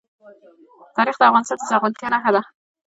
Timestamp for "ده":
2.35-2.41